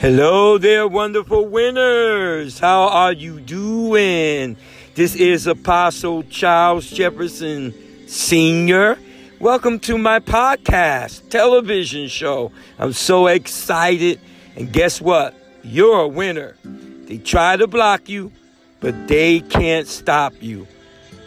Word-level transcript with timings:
Hello 0.00 0.58
there, 0.58 0.86
wonderful 0.86 1.46
winners. 1.46 2.60
How 2.60 2.82
are 2.82 3.12
you 3.12 3.40
doing? 3.40 4.56
This 4.94 5.16
is 5.16 5.48
Apostle 5.48 6.22
Charles 6.22 6.88
Jefferson 6.88 7.74
Sr. 8.06 8.96
Welcome 9.40 9.80
to 9.80 9.98
my 9.98 10.20
podcast, 10.20 11.28
television 11.30 12.06
show. 12.06 12.52
I'm 12.78 12.92
so 12.92 13.26
excited. 13.26 14.20
And 14.54 14.72
guess 14.72 15.00
what? 15.00 15.34
You're 15.64 16.02
a 16.02 16.08
winner. 16.08 16.54
They 16.62 17.18
try 17.18 17.56
to 17.56 17.66
block 17.66 18.08
you, 18.08 18.30
but 18.78 19.08
they 19.08 19.40
can't 19.40 19.88
stop 19.88 20.32
you. 20.40 20.68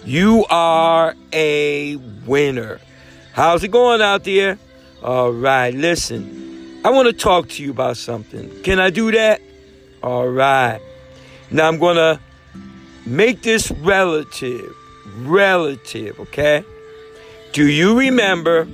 You 0.05 0.45
are 0.49 1.13
a 1.33 1.97
winner. 2.25 2.79
How's 3.33 3.65
it 3.65 3.71
going 3.71 4.01
out 4.01 4.23
there? 4.23 4.57
All 5.03 5.33
right, 5.33 5.73
listen. 5.73 6.60
I 6.84 6.90
want 6.90 7.08
to 7.08 7.13
talk 7.13 7.49
to 7.49 7.63
you 7.63 7.71
about 7.71 7.98
something. 7.98 8.63
Can 8.63 8.80
I 8.80 8.89
do 8.89 9.12
that? 9.12 9.41
All 10.02 10.27
right. 10.27 10.80
Now 11.52 11.67
I'm 11.67 11.77
going 11.77 11.98
to 11.98 12.20
make 13.05 13.44
this 13.44 13.70
relative. 13.72 14.76
Relative, 15.17 16.20
okay? 16.20 16.63
Do 17.53 17.67
you 17.67 17.99
remember? 17.99 18.67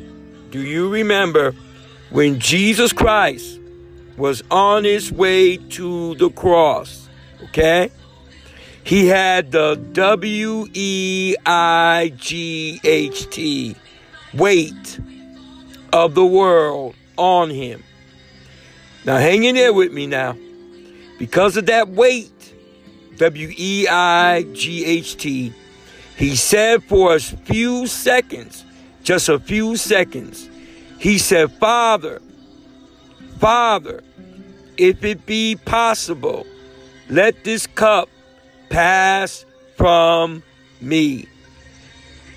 Do 0.52 0.62
you 0.62 0.90
remember 0.90 1.54
when 2.12 2.40
Jesus 2.40 2.94
Christ 2.94 3.60
was 4.18 4.44
on 4.52 4.84
his 4.84 5.12
way 5.12 5.58
to 5.58 6.16
the 6.16 6.30
cross? 6.30 7.10
Okay? 7.46 7.92
He 8.84 9.08
had 9.08 9.52
the 9.52 9.76
W 9.94 10.68
E 10.74 11.36
I 11.46 12.14
G 12.16 12.80
H 12.84 13.30
T 13.30 13.76
weight 14.34 15.00
of 15.92 16.14
the 16.14 16.26
world 16.26 16.96
on 17.18 17.50
him. 17.50 17.84
Now, 19.08 19.20
hang 19.20 19.46
in 19.46 19.56
there 19.56 19.72
with 19.72 19.94
me 19.94 20.06
now. 20.06 20.36
Because 21.18 21.56
of 21.56 21.68
that 21.68 21.88
weight, 21.88 22.54
W 23.16 23.54
E 23.58 23.88
I 23.88 24.44
G 24.52 24.84
H 24.84 25.16
T, 25.16 25.54
he 26.18 26.36
said 26.36 26.84
for 26.84 27.16
a 27.16 27.20
few 27.20 27.88
seconds, 27.88 28.66
just 29.04 29.30
a 29.30 29.40
few 29.40 29.78
seconds, 29.78 30.50
he 31.00 31.18
said, 31.18 31.54
Father, 31.54 32.22
Father, 33.40 34.04
if 34.76 35.06
it 35.06 35.26
be 35.26 35.56
possible, 35.56 36.46
let 37.10 37.46
this 37.46 37.66
cup 37.66 38.10
pass 38.70 39.46
from 39.78 40.44
me. 40.82 41.28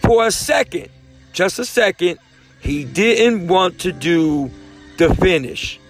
For 0.03 0.29
a 0.29 0.31
second, 0.31 0.89
just 1.33 1.59
a 1.59 1.65
second, 1.65 2.21
he 2.61 2.85
didn't 2.85 3.49
want 3.49 3.81
to 3.81 3.91
do 3.91 4.53
the 4.99 5.13
finish. 5.17 5.81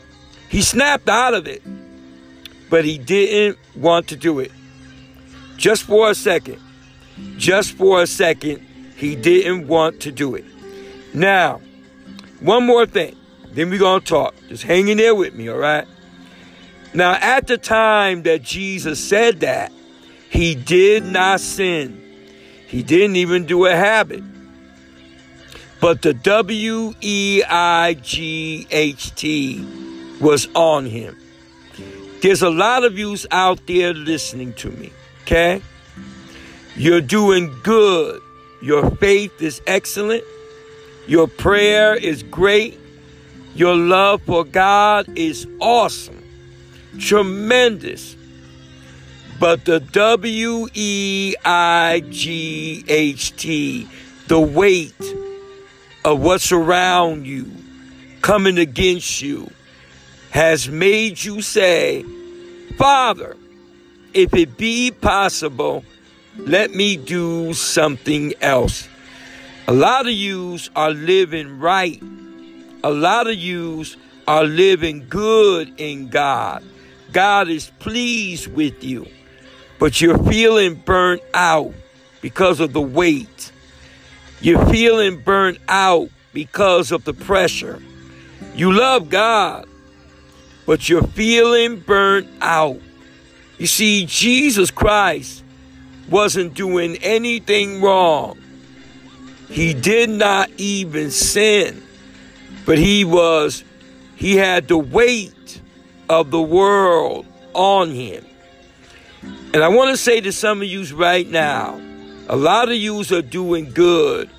He 0.50 0.62
snapped 0.62 1.08
out 1.08 1.32
of 1.32 1.46
it, 1.46 1.62
but 2.68 2.84
he 2.84 2.98
didn't 2.98 3.56
want 3.76 4.08
to 4.08 4.16
do 4.16 4.40
it. 4.40 4.50
Just 5.56 5.84
for 5.84 6.10
a 6.10 6.14
second. 6.14 6.58
Just 7.36 7.72
for 7.72 8.02
a 8.02 8.06
second, 8.06 8.66
he 8.96 9.14
didn't 9.14 9.68
want 9.68 10.00
to 10.00 10.10
do 10.10 10.34
it. 10.34 10.44
Now, 11.14 11.60
one 12.40 12.66
more 12.66 12.84
thing. 12.84 13.14
Then 13.52 13.70
we're 13.70 13.78
going 13.78 14.00
to 14.00 14.06
talk. 14.06 14.34
Just 14.48 14.64
hang 14.64 14.88
in 14.88 14.98
there 14.98 15.14
with 15.14 15.34
me, 15.34 15.48
all 15.48 15.56
right? 15.56 15.86
Now, 16.94 17.12
at 17.14 17.46
the 17.46 17.56
time 17.56 18.24
that 18.24 18.42
Jesus 18.42 19.02
said 19.02 19.40
that, 19.40 19.70
he 20.30 20.56
did 20.56 21.04
not 21.04 21.38
sin. 21.38 22.02
He 22.66 22.82
didn't 22.82 23.16
even 23.16 23.46
do 23.46 23.66
a 23.66 23.76
habit. 23.76 24.24
But 25.80 26.02
the 26.02 26.12
W 26.12 26.92
E 27.00 27.42
I 27.48 27.94
G 27.94 28.66
H 28.70 29.14
T 29.14 29.64
was 30.20 30.48
on 30.54 30.86
him. 30.86 31.16
There's 32.22 32.42
a 32.42 32.50
lot 32.50 32.84
of 32.84 32.98
yous 32.98 33.26
out 33.30 33.66
there 33.66 33.94
listening 33.94 34.52
to 34.54 34.70
me, 34.70 34.92
okay? 35.22 35.62
You're 36.76 37.00
doing 37.00 37.54
good. 37.62 38.20
Your 38.62 38.90
faith 38.90 39.40
is 39.40 39.62
excellent. 39.66 40.22
Your 41.06 41.26
prayer 41.26 41.94
is 41.94 42.22
great. 42.22 42.78
Your 43.54 43.74
love 43.74 44.22
for 44.22 44.44
God 44.44 45.06
is 45.16 45.46
awesome, 45.60 46.22
tremendous. 46.98 48.16
But 49.40 49.64
the 49.64 49.80
W 49.80 50.68
E 50.74 51.34
I 51.44 52.02
G 52.10 52.84
H 52.86 53.34
T, 53.36 53.88
the 54.28 54.38
weight 54.38 55.14
of 56.04 56.20
what's 56.20 56.52
around 56.52 57.26
you 57.26 57.50
coming 58.20 58.58
against 58.58 59.22
you, 59.22 59.50
has 60.30 60.68
made 60.68 61.22
you 61.22 61.42
say, 61.42 62.04
Father, 62.76 63.36
if 64.14 64.34
it 64.34 64.56
be 64.56 64.90
possible, 64.90 65.84
let 66.36 66.72
me 66.72 66.96
do 66.96 67.52
something 67.52 68.32
else. 68.40 68.88
A 69.68 69.72
lot 69.72 70.06
of 70.06 70.12
yous 70.12 70.70
are 70.74 70.90
living 70.90 71.60
right. 71.60 72.02
A 72.82 72.90
lot 72.90 73.26
of 73.26 73.34
yous 73.34 73.96
are 74.26 74.44
living 74.44 75.06
good 75.08 75.72
in 75.78 76.08
God. 76.08 76.64
God 77.12 77.48
is 77.48 77.70
pleased 77.78 78.46
with 78.52 78.82
you, 78.84 79.06
but 79.78 80.00
you're 80.00 80.22
feeling 80.24 80.74
burnt 80.76 81.22
out 81.34 81.74
because 82.20 82.60
of 82.60 82.72
the 82.72 82.80
weight. 82.80 83.52
You're 84.40 84.64
feeling 84.66 85.20
burnt 85.20 85.58
out 85.68 86.08
because 86.32 86.92
of 86.92 87.04
the 87.04 87.12
pressure. 87.12 87.82
You 88.54 88.72
love 88.72 89.10
God, 89.10 89.66
but 90.70 90.88
you're 90.88 91.02
feeling 91.02 91.80
burnt 91.80 92.28
out. 92.40 92.80
You 93.58 93.66
see, 93.66 94.06
Jesus 94.06 94.70
Christ 94.70 95.42
wasn't 96.08 96.54
doing 96.54 96.96
anything 96.98 97.82
wrong. 97.82 98.38
He 99.48 99.74
did 99.74 100.10
not 100.10 100.48
even 100.58 101.10
sin, 101.10 101.82
but 102.66 102.78
he 102.78 103.04
was, 103.04 103.64
he 104.14 104.36
had 104.36 104.68
the 104.68 104.78
weight 104.78 105.60
of 106.08 106.30
the 106.30 106.40
world 106.40 107.26
on 107.52 107.90
him. 107.90 108.24
And 109.52 109.64
I 109.64 109.66
want 109.70 109.90
to 109.90 109.96
say 109.96 110.20
to 110.20 110.30
some 110.30 110.62
of 110.62 110.68
you 110.68 110.84
right 110.94 111.28
now, 111.28 111.80
a 112.28 112.36
lot 112.36 112.68
of 112.68 112.76
you 112.76 113.02
are 113.10 113.22
doing 113.22 113.72
good, 113.72 114.30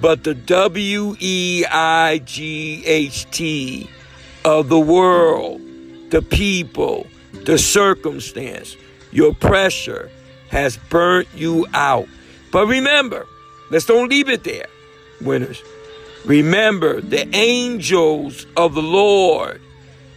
but 0.00 0.22
the 0.22 0.34
W 0.34 1.16
E 1.18 1.64
I 1.68 2.18
G 2.18 2.84
H 2.86 3.28
T 3.32 3.90
of 4.44 4.68
the 4.68 4.78
world 4.78 5.60
the 6.12 6.20
people, 6.20 7.06
the 7.32 7.56
circumstance, 7.56 8.76
your 9.12 9.34
pressure 9.34 10.10
has 10.50 10.76
burnt 10.76 11.26
you 11.34 11.66
out. 11.72 12.06
But 12.52 12.66
remember, 12.66 13.26
let's 13.70 13.86
don't 13.86 14.10
leave 14.10 14.28
it 14.28 14.44
there, 14.44 14.66
winners. 15.22 15.62
Remember, 16.26 17.00
the 17.00 17.34
angels 17.34 18.46
of 18.58 18.74
the 18.74 18.82
Lord 18.82 19.62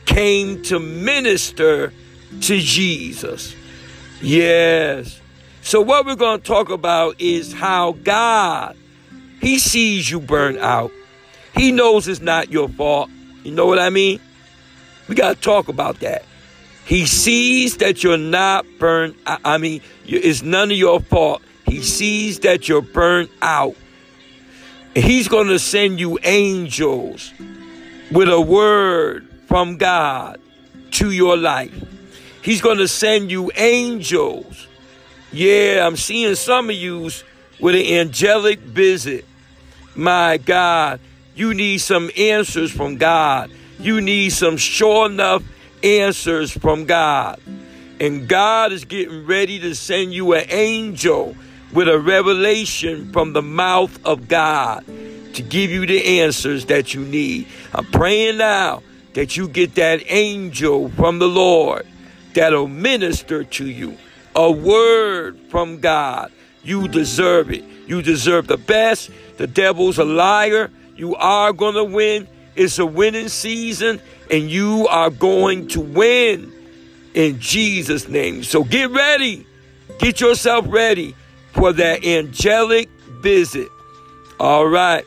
came 0.05 0.61
to 0.63 0.79
minister 0.79 1.93
to 2.41 2.59
Jesus. 2.59 3.55
Yes. 4.21 5.21
So, 5.61 5.79
what 5.79 6.05
we're 6.05 6.15
going 6.15 6.41
to 6.41 6.45
talk 6.45 6.69
about 6.69 7.21
is 7.21 7.53
how 7.53 7.93
God, 7.93 8.75
He 9.39 9.59
sees 9.59 10.11
you 10.11 10.19
burn 10.19 10.57
out. 10.57 10.91
He 11.55 11.71
knows 11.71 12.09
it's 12.09 12.19
not 12.19 12.51
your 12.51 12.67
fault. 12.67 13.09
You 13.43 13.51
know 13.51 13.65
what 13.65 13.79
I 13.79 13.89
mean? 13.89 14.19
We 15.07 15.15
got 15.15 15.35
to 15.35 15.41
talk 15.41 15.67
about 15.67 15.99
that. 15.99 16.23
He 16.85 17.05
sees 17.05 17.77
that 17.77 18.03
you're 18.03 18.17
not 18.17 18.65
burnt. 18.79 19.17
I 19.25 19.57
mean, 19.57 19.81
it's 20.05 20.41
none 20.41 20.71
of 20.71 20.77
your 20.77 20.99
fault. 20.99 21.41
He 21.65 21.81
sees 21.81 22.39
that 22.41 22.69
you're 22.69 22.81
burnt 22.81 23.31
out. 23.41 23.75
He's 24.95 25.27
going 25.27 25.47
to 25.47 25.59
send 25.59 25.99
you 25.99 26.19
angels 26.23 27.33
with 28.11 28.29
a 28.29 28.39
word 28.39 29.27
from 29.47 29.77
God 29.77 30.39
to 30.91 31.11
your 31.11 31.35
life. 31.35 31.73
He's 32.41 32.61
going 32.61 32.77
to 32.77 32.87
send 32.87 33.31
you 33.31 33.51
angels. 33.55 34.67
Yeah, 35.31 35.85
I'm 35.85 35.97
seeing 35.97 36.35
some 36.35 36.69
of 36.69 36.75
you 36.75 37.09
with 37.59 37.75
an 37.75 37.81
angelic 37.81 38.59
visit. 38.59 39.25
My 39.95 40.37
God, 40.37 40.99
you 41.35 41.53
need 41.53 41.79
some 41.79 42.11
answers 42.15 42.71
from 42.71 42.97
God. 42.97 43.51
You 43.79 44.01
need 44.01 44.31
some 44.31 44.57
sure 44.57 45.05
enough 45.07 45.43
answers 45.83 46.51
from 46.51 46.85
God. 46.85 47.39
And 47.99 48.27
God 48.27 48.71
is 48.71 48.85
getting 48.85 49.25
ready 49.25 49.59
to 49.59 49.75
send 49.75 50.13
you 50.13 50.33
an 50.33 50.45
angel 50.49 51.35
with 51.73 51.87
a 51.87 51.99
revelation 51.99 53.11
from 53.11 53.33
the 53.33 53.41
mouth 53.41 54.05
of 54.05 54.27
God 54.27 54.85
to 55.33 55.41
give 55.41 55.71
you 55.71 55.85
the 55.85 56.21
answers 56.21 56.65
that 56.65 56.93
you 56.93 57.01
need. 57.01 57.47
I'm 57.73 57.85
praying 57.85 58.37
now 58.37 58.83
that 59.13 59.37
you 59.37 59.47
get 59.47 59.75
that 59.75 60.03
angel 60.07 60.89
from 60.89 61.19
the 61.19 61.27
Lord 61.27 61.85
that'll 62.33 62.67
minister 62.67 63.43
to 63.43 63.65
you. 63.65 63.97
A 64.35 64.51
word 64.51 65.39
from 65.49 65.79
God. 65.79 66.31
You 66.63 66.87
deserve 66.87 67.51
it. 67.51 67.63
You 67.87 68.01
deserve 68.01 68.47
the 68.47 68.57
best. 68.57 69.09
The 69.37 69.47
devil's 69.47 69.97
a 69.97 70.03
liar. 70.03 70.71
You 70.95 71.15
are 71.15 71.53
going 71.53 71.75
to 71.75 71.83
win. 71.83 72.27
It's 72.55 72.79
a 72.79 72.85
winning 72.85 73.29
season, 73.29 74.01
and 74.31 74.49
you 74.49 74.87
are 74.87 75.09
going 75.09 75.67
to 75.69 75.81
win. 75.81 76.51
in 77.13 77.39
Jesus' 77.39 78.07
name. 78.09 78.43
So 78.43 78.63
get 78.63 78.91
ready. 78.91 79.47
Get 79.99 80.19
yourself 80.19 80.65
ready 80.67 81.15
for 81.53 81.71
that 81.73 82.05
angelic 82.05 82.89
visit. 83.21 83.69
All 84.39 84.67
right. 84.67 85.05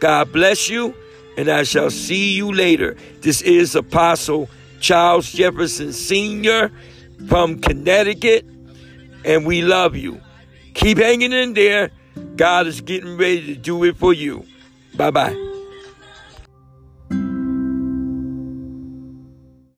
God 0.00 0.32
bless 0.32 0.70
you, 0.70 0.94
and 1.36 1.50
I 1.50 1.64
shall 1.64 1.90
see 1.90 2.32
you 2.32 2.52
later. 2.52 2.96
This 3.20 3.42
is 3.42 3.74
Apostle 3.74 4.48
Charles 4.80 5.30
Jefferson 5.30 5.92
Sr. 5.92 6.72
from 7.28 7.60
Connecticut, 7.60 8.46
and 9.26 9.44
we 9.44 9.60
love 9.60 9.94
you. 9.94 10.20
Keep 10.72 10.98
hanging 10.98 11.32
in 11.34 11.52
there. 11.52 11.90
God 12.36 12.66
is 12.66 12.80
getting 12.80 13.18
ready 13.18 13.46
to 13.48 13.54
do 13.54 13.84
it 13.84 13.98
for 13.98 14.14
you. 14.14 14.46
Bye 14.96 15.10
bye. 15.10 15.49